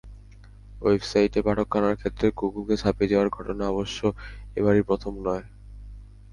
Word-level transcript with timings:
ওয়েবসাইটে 0.81 1.39
পাঠক 1.45 1.69
আনার 1.77 1.95
ক্ষেত্রে 1.95 2.27
গুগলকে 2.39 2.75
ছাপিয়ে 2.77 3.11
যাওয়ার 3.11 3.29
ঘটনা 3.29 3.63
অবশ্য 3.67 3.99
এবারই 4.57 4.83
প্রথম 4.89 5.13
নয়। 5.27 5.45